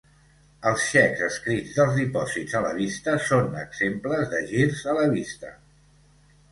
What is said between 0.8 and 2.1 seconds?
xecs escrits dels